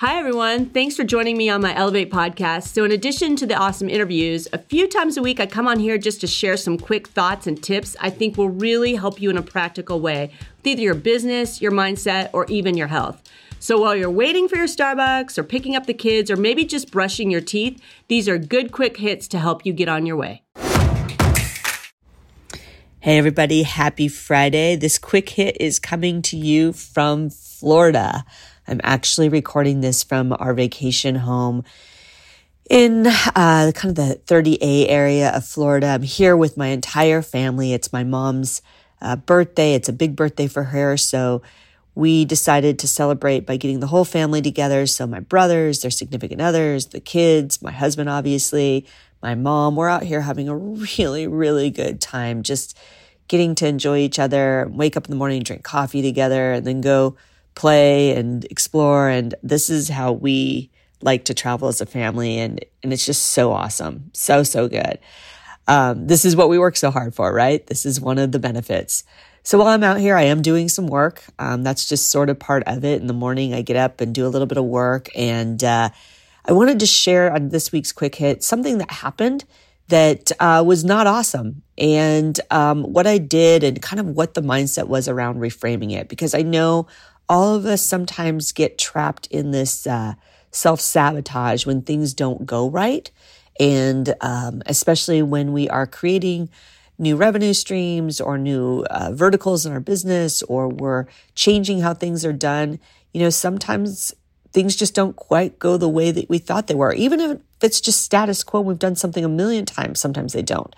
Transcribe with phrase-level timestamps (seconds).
[0.00, 0.66] Hi, everyone.
[0.66, 2.68] Thanks for joining me on my Elevate podcast.
[2.68, 5.80] So, in addition to the awesome interviews, a few times a week I come on
[5.80, 9.28] here just to share some quick thoughts and tips I think will really help you
[9.28, 13.20] in a practical way with either your business, your mindset, or even your health.
[13.58, 16.92] So, while you're waiting for your Starbucks or picking up the kids or maybe just
[16.92, 20.44] brushing your teeth, these are good quick hits to help you get on your way.
[23.00, 23.64] Hey, everybody.
[23.64, 24.76] Happy Friday.
[24.76, 28.24] This quick hit is coming to you from Florida.
[28.68, 31.64] I'm actually recording this from our vacation home
[32.68, 35.86] in uh, kind of the 30A area of Florida.
[35.86, 37.72] I'm here with my entire family.
[37.72, 38.60] It's my mom's
[39.00, 39.72] uh, birthday.
[39.72, 40.98] It's a big birthday for her.
[40.98, 41.40] So
[41.94, 44.86] we decided to celebrate by getting the whole family together.
[44.86, 48.86] So my brothers, their significant others, the kids, my husband, obviously,
[49.22, 52.42] my mom, we're out here having a really, really good time.
[52.42, 52.76] Just
[53.28, 56.82] getting to enjoy each other, wake up in the morning, drink coffee together, and then
[56.82, 57.16] go
[57.58, 59.08] play and explore.
[59.08, 60.70] And this is how we
[61.02, 62.38] like to travel as a family.
[62.38, 64.10] And, and it's just so awesome.
[64.14, 64.98] So, so good.
[65.66, 67.66] Um, this is what we work so hard for, right?
[67.66, 69.02] This is one of the benefits.
[69.42, 71.24] So while I'm out here, I am doing some work.
[71.38, 73.00] Um, that's just sort of part of it.
[73.00, 75.08] In the morning, I get up and do a little bit of work.
[75.16, 75.90] And uh,
[76.44, 79.44] I wanted to share on this week's quick hit something that happened
[79.88, 84.42] that uh, was not awesome and um, what I did and kind of what the
[84.42, 86.08] mindset was around reframing it.
[86.08, 86.86] Because I know
[87.28, 90.14] all of us sometimes get trapped in this uh,
[90.50, 93.10] self sabotage when things don't go right.
[93.60, 96.48] And um, especially when we are creating
[96.98, 102.24] new revenue streams or new uh, verticals in our business, or we're changing how things
[102.24, 102.78] are done,
[103.12, 104.14] you know, sometimes
[104.52, 106.92] things just don't quite go the way that we thought they were.
[106.92, 110.74] Even if it's just status quo, we've done something a million times, sometimes they don't.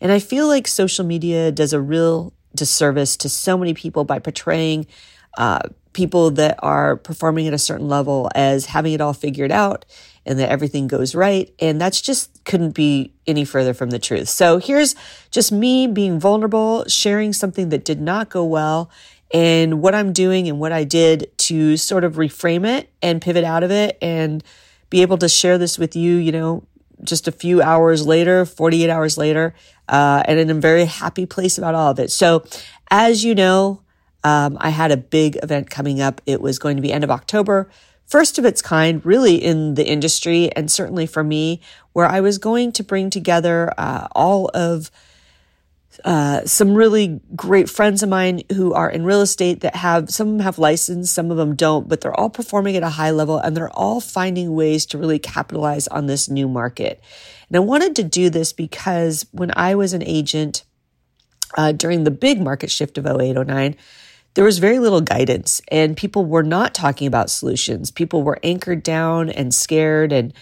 [0.00, 4.18] And I feel like social media does a real disservice to so many people by
[4.18, 4.86] portraying
[5.38, 5.60] uh,
[5.92, 9.84] people that are performing at a certain level as having it all figured out
[10.24, 11.52] and that everything goes right.
[11.58, 14.28] And that's just couldn't be any further from the truth.
[14.28, 14.94] So here's
[15.30, 18.90] just me being vulnerable, sharing something that did not go well
[19.32, 23.44] and what I'm doing and what I did to sort of reframe it and pivot
[23.44, 24.44] out of it and
[24.90, 26.64] be able to share this with you, you know,
[27.02, 29.54] just a few hours later, 48 hours later,
[29.88, 32.10] uh, and in a very happy place about all of it.
[32.10, 32.44] So,
[32.90, 33.82] as you know,
[34.24, 36.20] um, I had a big event coming up.
[36.26, 37.68] It was going to be end of October,
[38.06, 41.60] first of its kind, really in the industry, and certainly for me,
[41.92, 44.90] where I was going to bring together uh, all of
[46.04, 50.28] uh, some really great friends of mine who are in real estate that have some
[50.28, 53.10] of them have license, some of them don't, but they're all performing at a high
[53.10, 57.00] level and they're all finding ways to really capitalize on this new market.
[57.48, 60.64] And I wanted to do this because when I was an agent
[61.56, 63.76] uh, during the big market shift of 0809,
[64.34, 67.90] there was very little guidance and people were not talking about solutions.
[67.90, 70.32] People were anchored down and scared and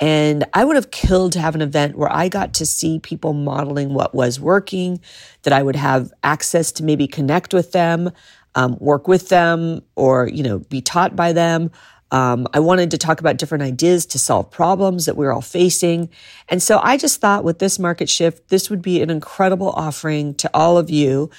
[0.00, 3.32] and I would have killed to have an event where I got to see people
[3.32, 5.00] modeling what was working,
[5.42, 8.10] that I would have access to maybe connect with them,
[8.56, 11.70] um, work with them, or, you know, be taught by them.
[12.10, 16.10] Um, I wanted to talk about different ideas to solve problems that we're all facing.
[16.48, 20.34] And so I just thought with this market shift, this would be an incredible offering
[20.36, 21.30] to all of you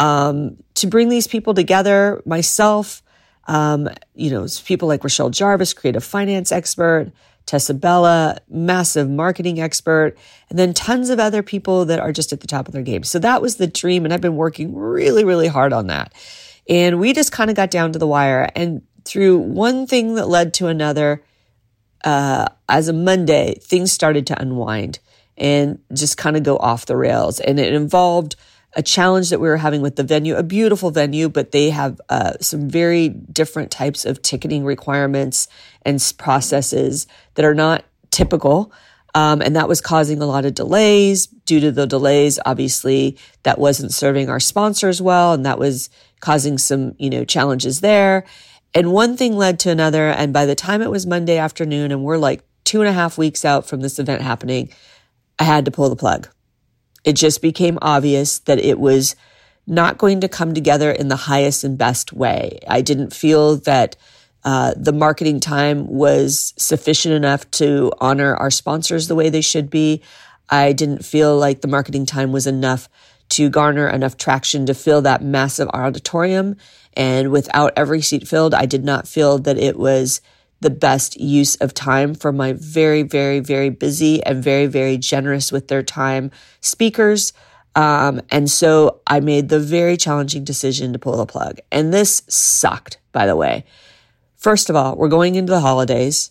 [0.00, 3.02] um, to bring these people together, myself,
[3.46, 7.12] um, you know, people like Rochelle Jarvis, creative finance expert,
[7.44, 10.16] Tessa Bella, massive marketing expert,
[10.48, 13.02] and then tons of other people that are just at the top of their game.
[13.02, 14.04] So that was the dream.
[14.04, 16.14] And I've been working really, really hard on that.
[16.68, 18.48] And we just kind of got down to the wire.
[18.56, 21.22] And through one thing that led to another,
[22.04, 24.98] uh, as a Monday, things started to unwind
[25.36, 27.40] and just kind of go off the rails.
[27.40, 28.36] And it involved
[28.74, 32.00] a challenge that we were having with the venue, a beautiful venue, but they have
[32.08, 35.48] uh, some very different types of ticketing requirements
[35.82, 38.72] and processes that are not typical.
[39.14, 41.26] Um, and that was causing a lot of delays.
[41.26, 46.58] Due to the delays, obviously, that wasn't serving our sponsors well, and that was causing
[46.58, 48.24] some, you know, challenges there.
[48.72, 50.10] And one thing led to another.
[50.10, 53.18] And by the time it was Monday afternoon, and we're like two and a half
[53.18, 54.70] weeks out from this event happening,
[55.40, 56.28] I had to pull the plug.
[57.04, 59.16] It just became obvious that it was
[59.66, 62.58] not going to come together in the highest and best way.
[62.68, 63.96] I didn't feel that
[64.42, 69.70] uh, the marketing time was sufficient enough to honor our sponsors the way they should
[69.70, 70.02] be.
[70.48, 72.88] I didn't feel like the marketing time was enough
[73.30, 76.56] to garner enough traction to fill that massive auditorium.
[76.94, 80.20] And without every seat filled, I did not feel that it was
[80.60, 85.50] the best use of time for my very, very, very busy and very, very generous
[85.50, 86.30] with their time
[86.60, 87.32] speakers.
[87.74, 91.60] Um, and so I made the very challenging decision to pull the plug.
[91.72, 93.64] And this sucked, by the way.
[94.36, 96.30] First of all, we're going into the holidays.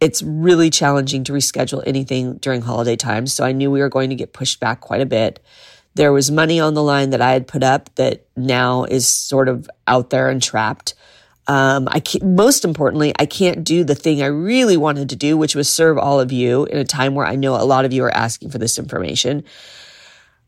[0.00, 3.26] It's really challenging to reschedule anything during holiday time.
[3.26, 5.38] So I knew we were going to get pushed back quite a bit.
[5.94, 9.48] There was money on the line that I had put up that now is sort
[9.48, 10.94] of out there and trapped.
[11.48, 15.56] Um, I most importantly, I can't do the thing I really wanted to do, which
[15.56, 18.04] was serve all of you in a time where I know a lot of you
[18.04, 19.44] are asking for this information.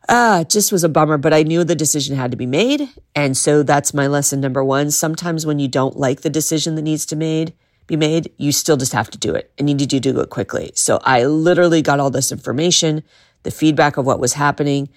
[0.08, 2.88] Ah, it just was a bummer, but I knew the decision had to be made.
[3.14, 4.90] And so that's my lesson number one.
[4.90, 7.54] Sometimes when you don't like the decision that needs to made,
[7.86, 10.30] be made, you still just have to do it and you need to do it
[10.30, 10.72] quickly.
[10.74, 13.02] So I literally got all this information,
[13.44, 14.90] the feedback of what was happening.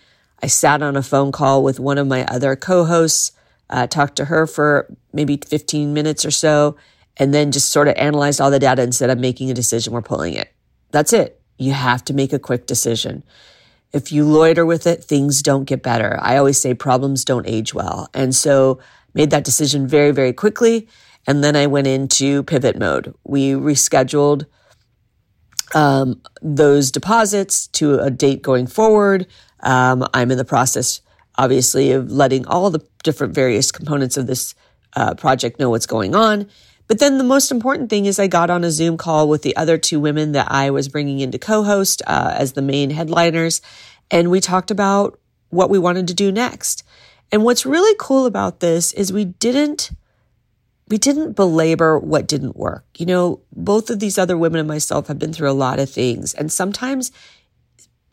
[0.43, 3.31] I sat on a phone call with one of my other co-hosts,
[3.69, 6.75] uh, talked to her for maybe 15 minutes or so,
[7.17, 9.93] and then just sort of analyzed all the data said, I'm making a decision.
[9.93, 10.53] We're pulling it.
[10.91, 11.41] That's it.
[11.57, 13.23] You have to make a quick decision.
[13.93, 16.19] If you loiter with it, things don't get better.
[16.21, 18.09] I always say problems don't age well.
[18.13, 18.79] And so
[19.13, 20.87] made that decision very, very quickly.
[21.25, 23.13] And then I went into pivot mode.
[23.23, 24.45] We rescheduled
[25.75, 29.27] um, those deposits to a date going forward.
[29.61, 31.01] Um, I'm in the process,
[31.37, 34.55] obviously, of letting all the different various components of this
[34.95, 36.47] uh, project know what's going on.
[36.87, 39.55] But then the most important thing is I got on a Zoom call with the
[39.57, 43.61] other two women that I was bringing in to co-host uh, as the main headliners.
[44.09, 45.19] And we talked about
[45.49, 46.83] what we wanted to do next.
[47.31, 49.91] And what's really cool about this is we didn't,
[50.87, 52.85] we didn't belabor what didn't work.
[52.97, 55.89] You know, both of these other women and myself have been through a lot of
[55.89, 57.11] things and sometimes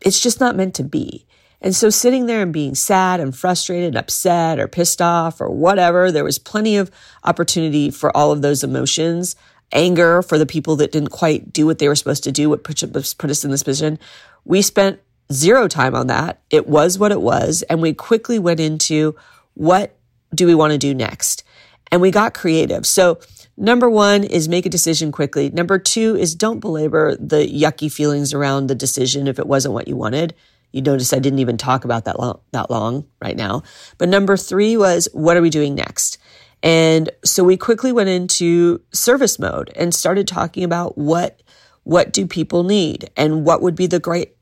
[0.00, 1.26] it's just not meant to be.
[1.64, 5.48] And so sitting there and being sad and frustrated and upset or pissed off or
[5.48, 6.90] whatever, there was plenty of
[7.24, 9.34] opportunity for all of those emotions.
[9.72, 12.64] Anger for the people that didn't quite do what they were supposed to do, what
[12.64, 12.82] put,
[13.16, 13.98] put us in this position.
[14.44, 15.00] We spent
[15.32, 16.42] zero time on that.
[16.50, 17.62] It was what it was.
[17.62, 19.16] And we quickly went into
[19.54, 19.96] what
[20.34, 21.44] do we want to do next?
[21.90, 22.84] And we got creative.
[22.84, 23.20] So
[23.56, 25.48] number one is make a decision quickly.
[25.48, 29.88] Number two is don't belabor the yucky feelings around the decision if it wasn't what
[29.88, 30.34] you wanted.
[30.74, 33.62] You notice I didn't even talk about that long, that long right now.
[33.96, 36.18] But number three was, what are we doing next?
[36.64, 41.44] And so we quickly went into service mode and started talking about what,
[41.84, 44.34] what do people need and what would be the great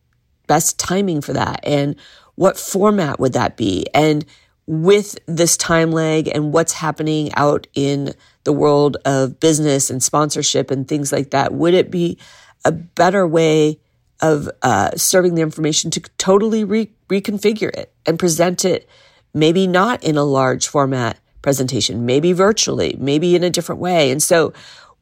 [0.46, 1.96] best timing for that and
[2.37, 3.84] what format would that be?
[3.93, 4.25] And
[4.67, 8.14] with this time lag and what's happening out in
[8.44, 12.17] the world of business and sponsorship and things like that, would it be
[12.64, 13.81] a better way
[14.23, 18.89] of uh, serving the information to totally re- reconfigure it and present it,
[19.35, 24.13] maybe not in a large format presentation, maybe virtually, maybe in a different way.
[24.13, 24.53] And so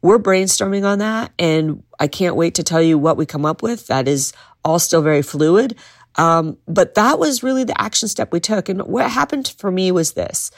[0.03, 1.33] we're brainstorming on that.
[1.39, 3.87] And I can't wait to tell you what we come up with.
[3.89, 4.33] That is
[4.65, 5.77] all still very fluid.
[6.17, 8.69] Um, but that was really the action step we took.
[8.71, 10.51] And what happened for me was this.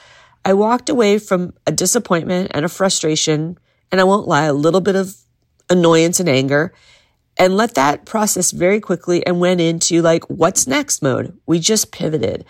[0.45, 3.57] I walked away from a disappointment and a frustration,
[3.91, 5.15] and I won't lie, a little bit of
[5.69, 6.73] annoyance and anger
[7.37, 11.37] and let that process very quickly and went into like, what's next mode?
[11.45, 12.45] We just pivoted.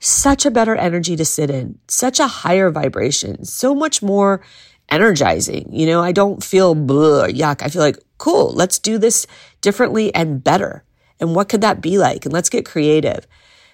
[0.00, 4.42] Such a better energy to sit in, such a higher vibration, so much more
[4.88, 5.68] energizing.
[5.72, 7.62] You know, I don't feel blah, yuck.
[7.62, 9.26] I feel like, cool, let's do this
[9.60, 10.84] differently and better.
[11.20, 12.24] And what could that be like?
[12.24, 13.26] And let's get creative.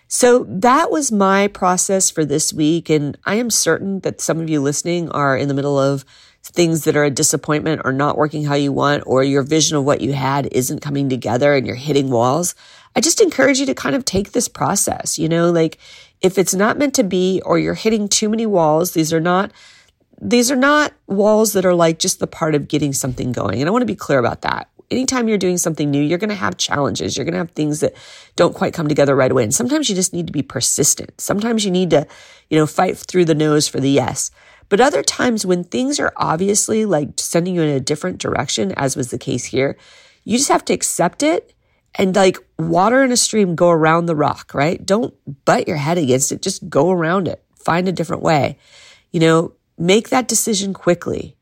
[0.08, 2.88] So that was my process for this week.
[2.88, 6.04] And I am certain that some of you listening are in the middle of
[6.44, 9.84] things that are a disappointment or not working how you want, or your vision of
[9.84, 12.54] what you had isn't coming together and you're hitting walls,
[12.94, 15.18] I just encourage you to kind of take this process.
[15.18, 15.78] You know, like
[16.20, 19.52] if it's not meant to be, or you're hitting too many walls, these are not,
[20.20, 23.60] these are not walls that are like just the part of getting something going.
[23.60, 24.68] And I want to be clear about that.
[24.90, 27.16] Anytime you're doing something new, you're going to have challenges.
[27.16, 27.94] You're going to have things that
[28.36, 29.42] don't quite come together right away.
[29.42, 31.18] And sometimes you just need to be persistent.
[31.20, 32.06] Sometimes you need to,
[32.50, 34.30] you know, fight through the nose for the yes.
[34.68, 38.96] But other times when things are obviously like sending you in a different direction, as
[38.96, 39.76] was the case here,
[40.24, 41.54] you just have to accept it
[41.96, 44.84] and like water in a stream, go around the rock, right?
[44.84, 46.42] Don't butt your head against it.
[46.42, 47.44] Just go around it.
[47.56, 48.58] Find a different way.
[49.12, 51.36] You know, make that decision quickly.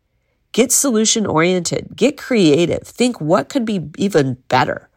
[0.52, 1.96] Get solution oriented.
[1.96, 2.82] Get creative.
[2.82, 4.90] Think what could be even better.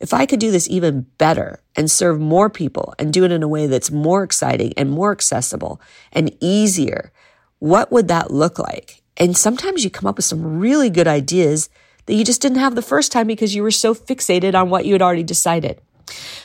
[0.00, 3.42] If I could do this even better and serve more people and do it in
[3.42, 7.12] a way that's more exciting and more accessible and easier
[7.62, 9.02] what would that look like?
[9.16, 11.70] And sometimes you come up with some really good ideas
[12.06, 14.84] that you just didn't have the first time because you were so fixated on what
[14.84, 15.80] you had already decided.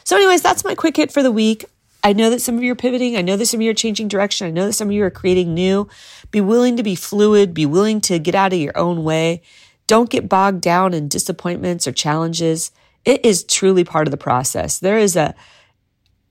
[0.03, 1.65] So, anyways, that's my quick hit for the week.
[2.03, 3.17] I know that some of you are pivoting.
[3.17, 4.45] I know that some of you are changing direction.
[4.45, 5.89] I know that some of you are creating new.
[6.29, 7.51] Be willing to be fluid.
[7.51, 9.41] Be willing to get out of your own way.
[9.87, 12.69] Don't get bogged down in disappointments or challenges.
[13.05, 14.77] It is truly part of the process.
[14.77, 15.33] There is a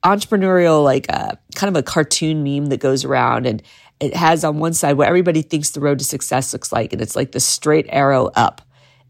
[0.06, 3.62] entrepreneurial, like a kind of a cartoon meme that goes around and
[4.00, 7.00] it has on one side what everybody thinks the road to success looks like, and
[7.00, 8.62] it's like the straight arrow up.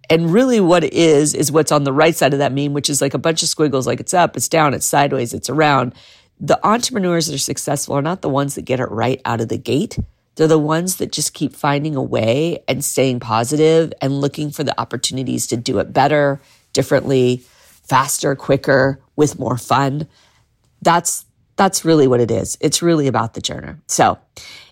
[0.09, 2.89] And really, what it is, is what's on the right side of that meme, which
[2.89, 5.95] is like a bunch of squiggles, like it's up, it's down, it's sideways, it's around.
[6.39, 9.49] The entrepreneurs that are successful are not the ones that get it right out of
[9.49, 9.99] the gate.
[10.37, 14.63] They're the ones that just keep finding a way and staying positive and looking for
[14.63, 16.41] the opportunities to do it better,
[16.73, 17.43] differently,
[17.89, 20.07] faster, quicker, with more fun.
[20.83, 21.25] That's
[21.57, 22.57] that's really what it is.
[22.61, 23.75] It's really about the journey.
[23.87, 24.19] So,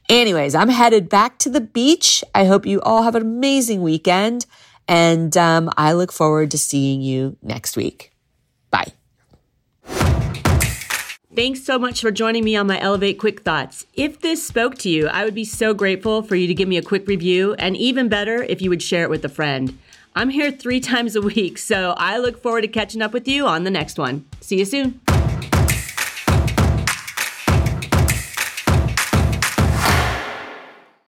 [0.09, 2.23] anyways, I'm headed back to the beach.
[2.35, 4.47] I hope you all have an amazing weekend.
[4.87, 8.13] And um, I look forward to seeing you next week.
[8.71, 8.93] Bye.
[11.35, 13.87] Thanks so much for joining me on my Elevate Quick Thoughts.
[13.95, 16.77] If this spoke to you, I would be so grateful for you to give me
[16.77, 19.77] a quick review, and even better if you would share it with a friend.
[20.15, 23.49] I'm here three times a week, so I look forward to catching up with you
[23.49, 24.27] on the next one.
[24.41, 25.01] See you soon.